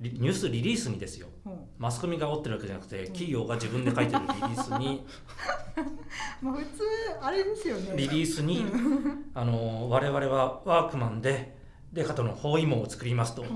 [0.00, 1.28] リニュースリリースにですよ。
[1.46, 1.52] うん。
[1.78, 5.06] マスコミが煽ってるわけじゃなくて企業が自分で書いてるリリースに。
[6.42, 6.82] まあ普通
[7.20, 7.96] あれですよね。
[7.96, 8.66] リリースに
[9.32, 11.56] あの我々はワークマンで
[11.92, 13.42] デカとの包囲網を作りますと。
[13.42, 13.48] うん。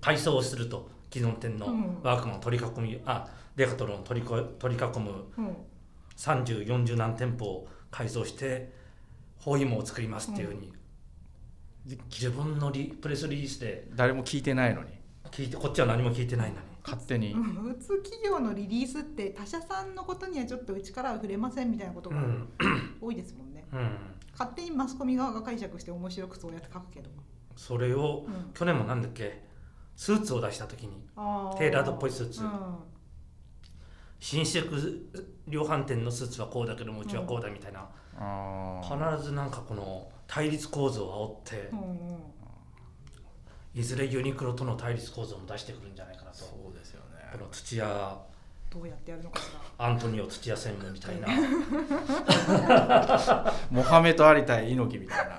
[0.00, 1.98] 改装をすると既存店のうん。
[2.02, 5.56] ワークマンを取り囲みあデカトロンを取りこ取り囲むうん。
[6.16, 8.72] 3040何店舗を改造して
[9.38, 10.72] 包囲網を作りますっていうふうに、
[12.10, 13.88] 自分のリプレスリリースで。
[13.94, 14.90] 誰も聞いてないのに。
[15.30, 16.60] 聞いてこっちは何も聞いてないのに。
[16.82, 17.42] 勝手に、うん。
[17.42, 22.48] 普通企業のリリースって他社さんのことにはちょっとうちからは触れませんみたいなことがうん、
[23.00, 23.96] 多いですもんね、うん、
[24.32, 27.10] 勝手にマスコミ側が解釈して面白くそうやって書くけど、
[27.56, 28.52] それをうん。
[28.52, 29.44] 去年もなんだっけ
[29.96, 31.06] スーツを出した時に。
[31.16, 32.42] あテーラードっぽいスーツ。
[32.42, 32.50] うん
[34.24, 34.64] 新宿
[35.48, 39.16] 量販店のスーツはこうだけどもうちはこうだみたいな、あー。
[39.16, 41.98] 必ずなんかこの対立構造を煽ってう、んうん。
[43.74, 46.38] いずれユニクロとの対立構造も出してくるんじゃないかなと。
[46.38, 47.06] そうですよね。
[47.32, 48.18] この土屋
[48.72, 49.86] どうやってやるのかしら。
[49.86, 51.28] アントニオ土屋専務みたいな。
[53.70, 55.38] モハメド・アリ対猪木みたいな。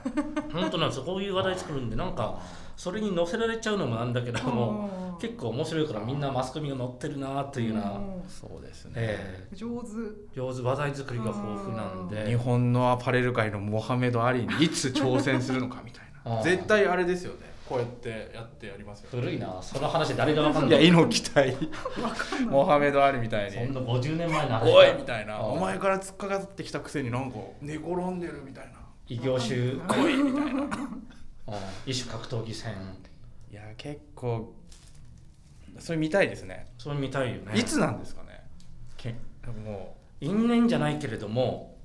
[0.62, 1.06] 本当なんですよ。
[1.06, 2.40] こういう話題作るんでなんか
[2.78, 5.20] それに載せられちゃうのもなんだけどもうん。
[5.20, 8.24] 結構面白いからみんなマスコミが載ってるなというような、うん。
[8.28, 9.88] そうですね、え上手。
[10.34, 12.26] え上手話題作りが豊富なんで。
[12.28, 16.44] 日本のアパレル界のモハメド・アリにいつ挑戦するのかみたいあなー。
[16.44, 17.56] 絶対あれですよね。
[17.68, 19.58] こうやってやってやりますよ古いな。
[19.62, 20.72] その話誰がわかんい。
[20.72, 21.56] やない猪木対わ
[22.12, 22.46] かんない。
[22.46, 23.58] モハメド・アリみたいに。
[23.58, 25.40] そんな50年前の話おいみたいな。
[25.42, 28.74] お前から突っかかってきたくせになんか寝転んでるみたいな。
[29.08, 29.56] 異業種。
[29.58, 30.64] うん来いみたいな
[31.48, 31.54] うん。
[31.86, 32.74] 異種格闘技戦。
[33.52, 34.54] いや結構
[35.80, 36.68] それ見たいですね。
[36.78, 37.58] それ見たいよね。
[37.60, 38.44] いつなんですかね？
[38.98, 39.16] け
[39.64, 41.76] も因縁じゃないけれども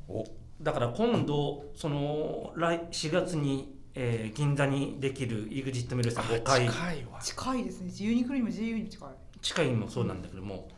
[0.63, 7.19] だから今度その来4月に、えー銀座にできる EXIT メルさん5回近いわ。
[7.21, 7.93] 近いですね。
[7.97, 9.09] ユニクロにも JU にも近い。
[9.43, 10.69] 近いもそうなんだけども、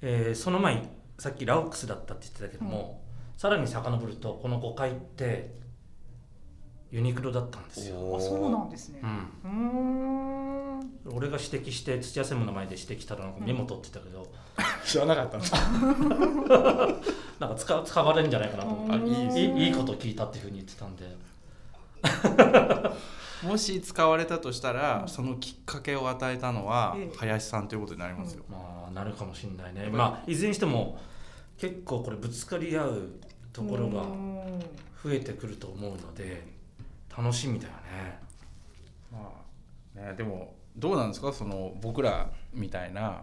[0.00, 0.82] えーその前
[1.18, 3.00] さっきラオックスだったって言ってたけども、
[3.36, 5.54] さらに遡るとこの5回って
[6.94, 9.00] ユニクロだったんですよ、あそうなんですね。
[9.02, 9.06] う
[9.48, 11.16] ん、うーん。
[11.16, 13.34] 俺が指摘して土屋専務の前で指摘したらなん。
[13.34, 14.24] かメモ取ってたけど、
[14.86, 15.52] 知らなかったんです
[17.40, 18.94] なんか使使われるんじゃないかなと思って。
[18.94, 21.04] あいいいいいいこと聞いたっていうふうに言ってたんで。
[23.44, 25.08] もし使われたとしたら、うん。
[25.08, 27.16] そのきっかけを与えたのはええ。
[27.16, 29.88] 林さんということになりますよ、まあなるかもしれないね。
[29.90, 30.96] まあいずれにしても
[31.58, 33.08] 結構これぶつかり合う
[33.52, 34.60] ところがうん。
[35.02, 36.53] 増えてくると思うので
[37.16, 38.18] 楽しみだよね。
[39.12, 39.32] ま
[39.96, 41.32] あね、でもどうなんですか？
[41.32, 43.22] その僕らみたいな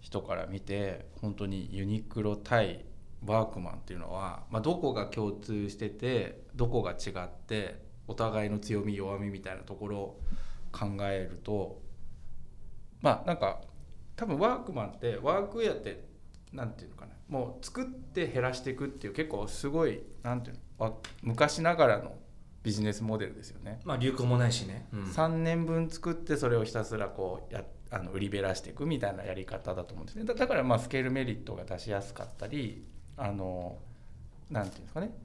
[0.00, 2.84] 人から見て本当にユニクロ対
[3.24, 10.20] ワークマンっていうのは、まあ、どこが共通しててどこが違ってお互いの強み弱みみたいなところを
[10.70, 11.82] 考えると
[13.00, 13.62] まあなんか
[14.14, 16.04] 多分ワークマンってワークウェアって
[16.52, 17.12] なんていうのかな？
[17.28, 21.00] もう作って減らしていくっていう結構すごいなんていうの？
[21.22, 22.12] 昔ながらの
[22.66, 23.78] ビジネスモデルですよね。
[23.84, 25.02] まあ流行もないしね、うん。
[25.04, 30.24] 3年分作ってそれをひたすらこうやあの売りべらしていくみたいなやり方だと思うんですね。
[30.24, 32.84] だだからまあスケールメリットが出しやすかったり
[33.16, 33.78] あの
[34.50, 35.16] なんていうんですかね。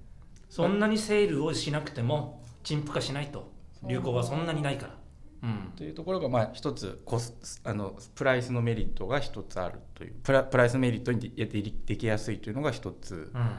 [0.51, 3.51] そんなにセールをしなくても陳腐化しないと。
[3.87, 4.95] 流行がそんなにないから。
[5.41, 5.73] うん。
[5.75, 13.31] というところがまあ一つコスあのプライスのメリットが一つあるというプラプライスメリットにででできやすいというのが一つ。
[13.33, 13.49] うん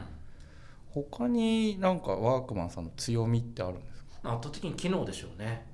[0.93, 4.33] 他になんかワークマンさんの強みってあるんですか？
[4.33, 5.65] 圧倒的に機能でしょうね。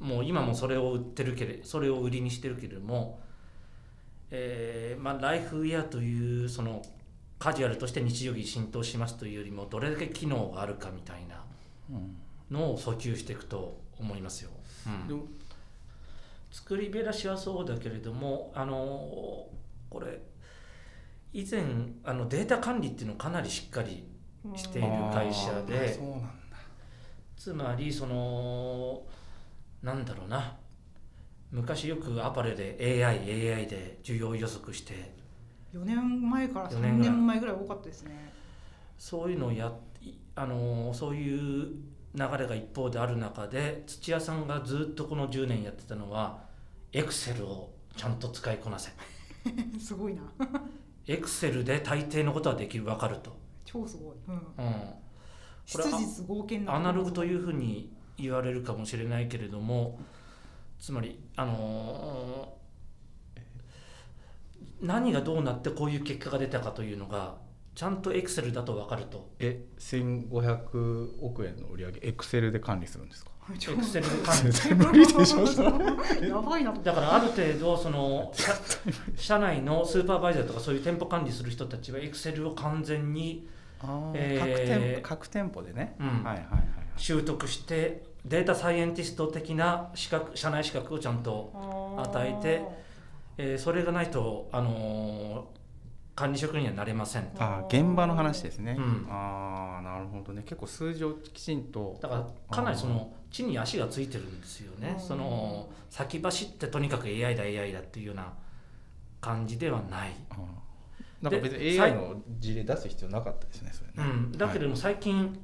[0.00, 3.20] もう今もそれを売ってるけれそれを売りにしてるけれども、
[4.30, 6.82] えーまあ、ライフウェアというその
[7.38, 11.44] カジュアルとして日常着に浸透しますというよりもどれだけ機能があるかみたいな
[12.50, 14.50] のを訴求していくと思いますよ、
[15.10, 15.28] うん。
[16.50, 19.46] 作りべらしはそうだけれどもあの
[19.88, 20.20] これ
[21.32, 21.62] 以前
[22.04, 24.04] あのデータ管理っていうのをかなりしっかり
[24.56, 25.98] している会社で。
[27.36, 29.02] つまりその
[29.82, 30.56] なんだろうな。
[31.50, 35.14] 昔よくアパレルで AI, AI で需要予測して。
[35.74, 38.32] 4年前から3四年前ぐらい多かったですね。
[38.98, 41.68] そういうのをやいあのそういう
[42.14, 46.42] 流れが一方である中で土屋さんがずっとこの10年やってたのは
[46.92, 48.90] エクセルをちゃんと使いこなせ。
[49.80, 50.22] すごいな。
[51.06, 53.37] エクセルで大抵のことはできる分かると、
[53.70, 54.42] 超すごい、うん、うん、
[55.66, 59.98] 質実合憲なアナログというふうに言われるかもしれないけれども
[60.78, 62.58] つまりあのー
[64.80, 67.34] 何がどうなってこういう結果が出たかというのが
[67.74, 69.28] ちゃんとエクセルだと分かると。
[69.40, 73.30] え1500億円の売り上げエクセルで管理するんですか？
[73.50, 74.52] エクセルで管理。
[74.52, 75.42] 全 然無理でしょ。
[76.26, 76.72] やばいな。
[76.72, 78.52] とだからある程度その社
[79.16, 83.48] 社内のスーパーバイザーとかそういう店舗管理する人たちはエクセルを完全に
[84.14, 86.06] えー各店各店舗でね、うん。
[86.06, 86.44] はいはいはい
[86.96, 91.52] 習得してデータサイエンティスト的な資格社内資格をちゃんと、
[91.96, 92.62] 与えて
[93.38, 95.58] えーそれがないと、あのー
[96.16, 97.26] 管理職にはなれません。
[97.26, 99.06] とあー現場の話ですね、うん。
[99.08, 100.42] ああなるほどね。
[100.42, 101.96] 結構数字をきちんと。
[102.02, 104.96] だからかなりその地に足がついてるんですよね。
[104.98, 105.00] うん。
[105.00, 108.32] その先走ってとにかく AI だ AI だっていうような
[109.20, 110.38] 感じではない、あー
[111.22, 115.38] なんか別にで AI の事例出す必要なかったですねそれね、うん、だけれども最近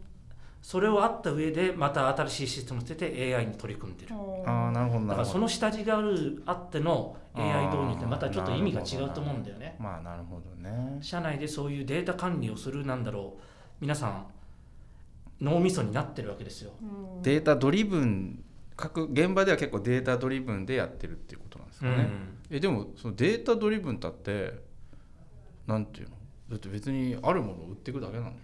[0.63, 4.15] それをあった上でまた新しいシステムを捨てて AI に取り組んでる。
[4.47, 5.07] ああなるほどなるほど。
[5.09, 9.77] だからその下地があるあっての AI 導入ってまたちょっと意味が違うと思うんだよね。
[9.79, 10.97] まあなるほどね。
[11.03, 13.43] 社内でそういうデータ管理をするなんだろう。
[13.79, 14.27] 皆さん
[15.39, 16.71] 脳みそになってるわけですよ。
[16.81, 17.23] うん。
[17.23, 18.43] データドリブン
[18.77, 22.09] 各現場では結構データドリブンでやってるっていうことなんですかね、
[22.51, 24.55] えでもそのデータドリブンだって
[25.67, 26.17] なんていうの？
[26.51, 28.37] だって別にあるものを売っていくだけなんだよ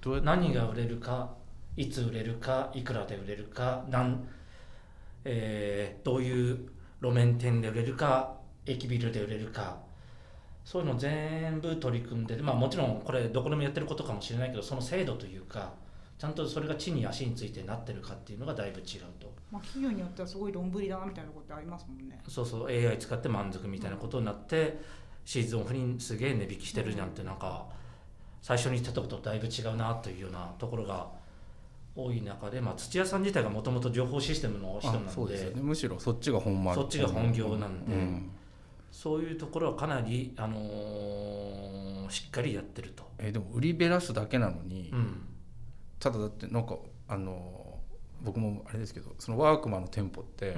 [0.00, 0.26] どうやって？
[0.26, 1.34] 何が売れるか
[1.76, 4.26] いつ売れるかいくらで売れるかなん、
[5.24, 6.68] えーどういう
[7.02, 8.34] 路面店で売れるか
[8.64, 9.78] 駅ビルで売れるか
[10.64, 15.74] そういうの全部取り組んでまあもちろんこれどこでもやってることかもしれないけどその精度というか
[16.18, 18.86] ちゃんとそれが地に足についてなってるかっていうのがだいぶ違う
[19.20, 19.32] と。
[19.52, 22.18] まあ、企業によってはすごい論ぶりだなみたいなことってありますもんね。
[22.26, 24.78] そうそう AI 使って満足みたいなことになって
[25.26, 27.66] シーズンオフにすげえ値引きしてるなんてなんか
[28.40, 31.08] 最初に言ってたこととだいぶ違うなというようなところが
[31.96, 35.62] 多い中で、まあ、土屋さん自体がもともと情報システムの人なあのでそうですよね。
[35.62, 36.76] むしろそっちが本丸。
[36.80, 38.30] そっちが本業なんでうん。
[38.92, 43.10] そういうところはかなり、あのーしっかりやってると。
[43.18, 45.22] えでも売りべらすだけなのに、うん。
[45.98, 46.76] ただだってなんか
[47.08, 47.78] あの
[48.22, 50.56] 僕もあれですけどそのワークマンの店舗って、いうん。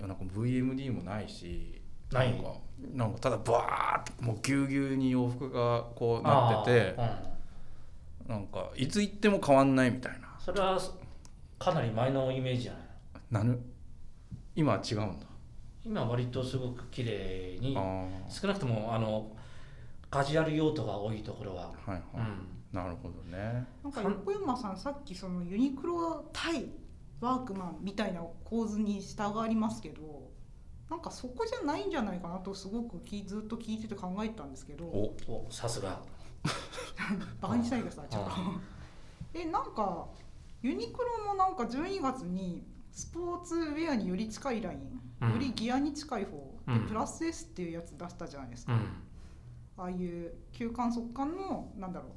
[0.00, 1.80] やなんか VMD もないし
[2.12, 2.38] ない。
[2.38, 2.52] んか
[2.92, 7.34] なんかただバーッともうぎゅうぎゅうに洋服がこうなっててうん。
[8.28, 10.34] なんかいつ行っても変わんないみたいな。
[10.38, 10.78] それは
[11.58, 12.82] かなり前のイメージじゃない
[13.30, 13.58] なぬ
[14.56, 15.26] 今は違うんだ。
[15.84, 17.76] 今は割とすごく綺麗に
[18.28, 19.30] 少なくともあの
[20.10, 23.66] カジュアル用途が多いところは、はいはい、うん、なるほどね。
[23.82, 26.66] なんか横山さんさっきそのユニクロ対
[27.20, 30.30] ワークマンみたいな構図に従いますけど
[30.90, 34.84] なんかそこじゃないんじゃないかなとすごくきずっと聞いてて考えてたんですけど。
[34.84, 36.02] おおさすが。
[37.40, 38.30] バカにしないでくださいちょっと。
[39.38, 40.08] えなんか
[40.62, 45.32] ユニクロもなんか12月にスポーツウェアにより近いライン、うん。
[45.32, 46.30] よりギアに近い方
[46.66, 46.86] で、うん。
[46.86, 48.80] プラス S っていうやつ出したじゃないですか、うん。
[49.78, 52.12] ああいう休館速乾のなんだろう。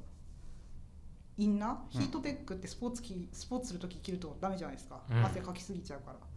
[1.38, 5.24] インナー、ヒートテックってスポーツ着スポーツする時着るとダメじゃないですか、うん。
[5.24, 6.16] 汗かきすぎちゃうから。
[6.16, 6.27] うん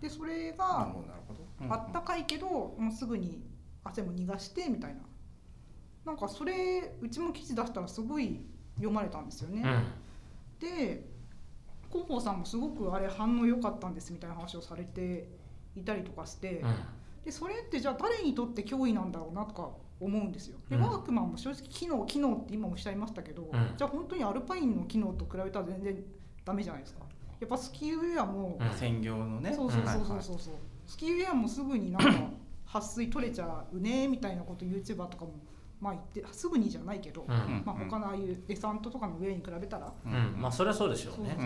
[0.00, 3.42] でそれがほどなるほど、あったかいけどもうすぐに
[3.84, 5.00] 汗も逃がしてみたいな。
[6.04, 8.40] なんかそれうちも記事出したらすごい
[8.76, 9.62] 読まれたんですよね、
[10.58, 11.06] で
[11.90, 15.28] 広報さんもすごくあれ反応良かったんですみたいな話をされて
[15.74, 16.74] いたりとかして、うん。
[17.24, 20.58] でそれってじゃあ誰にとって脅威なんだろうなとか思うんですよ。
[20.68, 20.82] で、うん。
[20.82, 23.72] ワークマンも正直機能機能って今おっしゃいましたけど、うん。
[23.76, 26.04] じゃあ本当にアルパインの機能と比べたら全然
[26.44, 27.00] ダメじゃないですか
[27.40, 28.70] やっぱスキーウェアも、うん。
[28.78, 29.52] 専業のね。
[29.54, 30.22] そうそうそうそうはいはい。
[30.22, 30.54] そうそう
[30.86, 32.30] スキーウェアもすぐになんか
[32.66, 35.34] 撥水取れちゃうねみたいなこと YouTuber とかも
[35.80, 37.34] まあ言ってすぐにじゃないけど、うん。
[37.34, 39.92] うんまあ、他のああいうデサントとかのウェアに比べたら。
[40.04, 40.40] うん。
[40.40, 41.36] まあそれはそうでしょうね。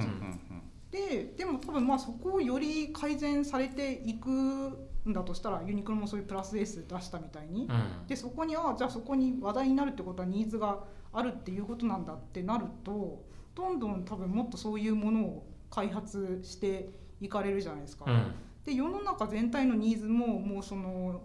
[0.90, 8.06] ででも多分まあそこをより改善されていくんだとしたらユニクロもそういうプラスエース出したみたいに、うん。
[8.06, 18.04] でそこにああじゃあそこに話題になるってことはニーズがあるっていうことなんだってなるとどんどん多分もっとそういうものを開発していかれるじゃないですか。
[18.06, 18.32] うん。
[18.64, 21.22] で世の中全体のニーズももうその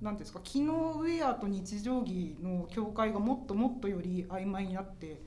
[0.00, 5.22] 何ですか機能ウェアと日常着の境界がもっともっとより曖昧になって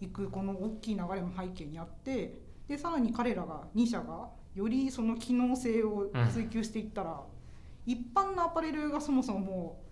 [0.00, 2.34] いくこの大きい流れも背景にあって
[2.68, 7.22] でさらに彼らが2社がよりその機能性を追求していったら、
[7.86, 9.82] 一般のアパレルがそもそもも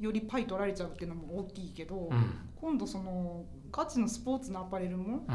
[0.00, 2.34] うよりパイ取られちゃうっていうのも大きいけど、うん。
[2.56, 5.26] 今度そのガチのスポーツのアパレルも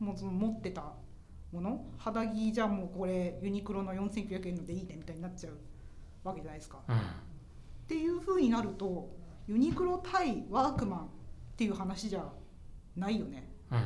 [0.00, 0.06] うん。
[0.06, 0.82] もうその持ってた
[1.52, 1.84] もの？
[1.98, 5.58] 肌着じゃもうこれユニクロの4900円のでいいねみたいになっちゃう
[6.26, 6.78] わけじゃないですか。
[6.88, 6.96] うん。
[6.96, 6.98] っ
[7.86, 9.10] ていう風になると
[9.46, 11.06] ユニクロ対ワークマンっ
[11.56, 12.24] ていう話じゃ
[12.96, 13.48] ないよね。
[13.70, 13.78] うん。
[13.78, 13.82] っ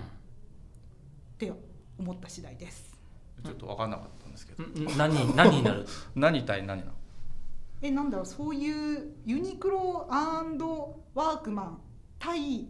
[1.39, 1.53] て
[1.99, 2.97] 思った次第です。
[3.45, 4.65] ちょっと分かんなかったんですけど。
[4.65, 4.97] ん。
[4.97, 5.87] 何何になる？
[6.15, 6.93] 何対何なの？
[7.83, 8.27] ええなんだろう。
[8.27, 11.81] そういうユニクロワークマン
[12.19, 12.69] 対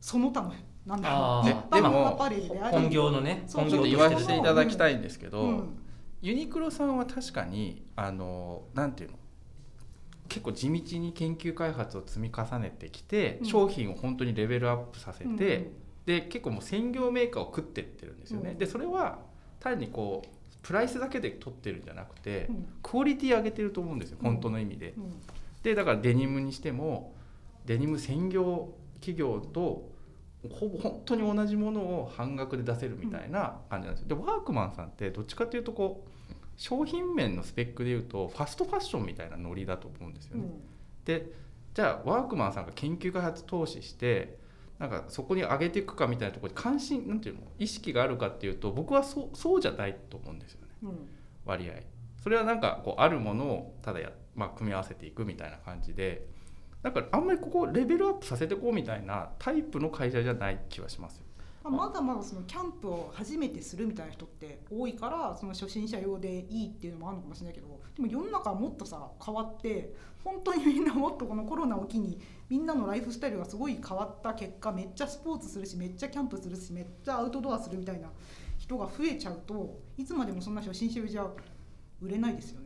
[0.00, 0.52] その他の
[0.86, 1.18] なんだろう。
[1.18, 1.50] あー。
[1.50, 5.50] 一般でものアパレルであり本業のね本業としてると言わせていただきたいんですけど、う。
[5.52, 5.78] ん。
[6.20, 9.16] ユニクロさんは確かにあのなんていうの？
[10.28, 13.46] 結構地道に研究開発を積み重ねてきて、うん。
[13.46, 15.72] 商品を本当にレベルアップさせて、うん
[16.04, 18.58] で結構もう専業メーカーを食ってってるんですよね、うん。
[18.58, 19.20] でそれは
[19.60, 20.28] 単にこう
[20.60, 22.66] プライスだけで取ってるんじゃなくて、うん。
[22.82, 24.94] クオリティ上げてると思うんですよ本当の意味で。
[24.96, 25.12] うん。
[25.62, 27.14] でだからデニムにしても
[27.66, 29.91] デニム専業企業と
[30.50, 34.08] ほぼ本当に同じものを半額で出せるみたいな感じなんですよ。
[34.08, 36.10] でワークマンさんってどっちかっていうとこう
[36.56, 40.44] 商品面のスペックでいうとファストファッションみたいなノリだと思うんですよね。
[41.04, 41.32] で
[41.74, 44.38] じゃあワークマンさんが研究開発投資して
[44.78, 50.96] なんかそこに上げていくかみたいなところに関心なんていうの意識があるかっていうと僕はそうそうじゃないと思うんですよねうんうん
[51.44, 51.74] 割合。
[52.22, 56.26] それはなんかこうあるものをただや、まあ、組み合わせていくみたいな感じで
[56.82, 61.22] だからあんまりここレベルアップさせていこうみたいなタイプの会社じゃない気はしますよ。
[61.70, 78.08] まだまだそのキャンプを初めてするみたいな人って多いからその初心者用でいいっていうのもあるのかもしれないけどでも世の中はもっとさ変わって本当にみんなもっとこのコロナを機にみんなのライフスタイルがすごい変わった結果めっちゃスポーツするしめっちゃキャンプするしめっちゃアウトドアするみたいな
[78.58, 81.26] 人が増えちゃうといつまでもそんな初心者用じゃ
[82.00, 82.61] 売れないですよね。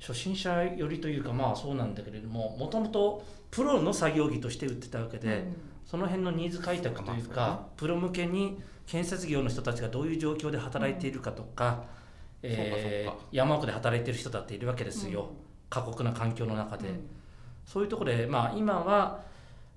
[0.00, 5.44] 初心者寄りというかまあそうなんだけれどももともとプロの作業着として売ってたわけで、
[5.86, 11.84] その辺のニーズ開拓というまあか、プロ向けに建設業の人たちがどういう状況で働いているかとか、
[12.42, 13.24] うかそうか。
[13.32, 15.30] 山奥で働いている人だっているわけですよ、
[15.70, 16.88] 過酷な環境の中で、
[17.64, 19.22] そういうところで、まあ、今は、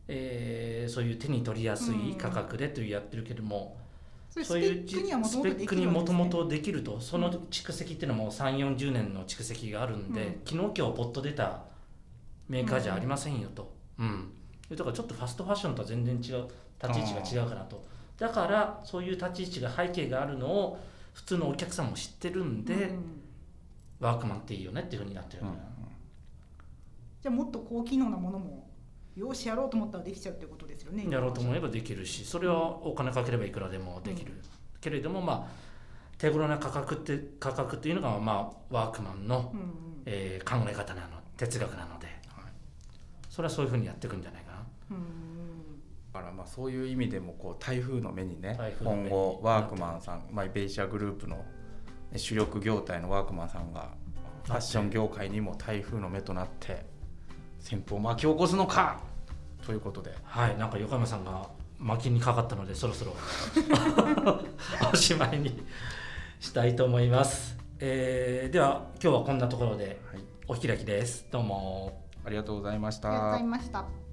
[0.07, 3.77] えーそういう手に取りやすい価格でというやってるけども、
[4.31, 5.01] そそういうじス
[5.41, 10.41] ペックにもともとできるとその蓄積っていうのも3 4 0年の蓄積があるんで、うん。
[10.45, 11.63] 昨日今日ポッと出た
[12.47, 14.31] メーカーじゃありませんよと、うん。
[14.69, 16.47] だからちょっとファストファッションとは全然違う
[16.81, 17.83] 立ち位置が違うかなと。
[18.17, 20.79] だからそういう立ち位置が背景があるのを
[21.13, 23.21] 普通のお客さんも知ってるんで、うん
[24.01, 25.55] ワークマンっていいよねっていうふうになってるんだよ、
[27.21, 28.67] じゃあもっと高機能なものも
[29.15, 31.11] よしやろうと思ったらできちゃうってことよね。
[31.11, 34.33] やろうと思えばできるしそれはお金かければいくらでもできる、
[34.79, 35.71] けれどもまあ
[36.17, 39.67] 手頃な価格って価格っていうのがまあワークマンの、うんうん。
[40.05, 42.07] えー考え方なの哲学なので。
[42.07, 42.15] はい。
[43.29, 44.57] それはそういうふうにやっていくんじゃないかな。
[44.91, 45.31] うん
[46.13, 51.37] だからまあそういう意味でもこう台風の目にね今後ワークマンさん、まあ、ベイシアグループの
[52.11, 53.91] ね主力業態のワークマンさんが
[54.43, 56.85] ファッション業界にも台風の目となって
[57.61, 58.99] 旋風を巻き起こすのか
[59.71, 60.13] ということで。
[60.23, 61.47] はいなんか横山さんが
[61.79, 63.15] 巻きにかかったのでそろそろ。
[64.91, 65.63] おしまいに
[66.41, 70.23] したいと思います、えーでは今日はこんなところではい。
[70.47, 71.25] お開きです。
[71.31, 72.01] どうも。
[72.25, 74.10] ありがとうございましありがとうござたいました。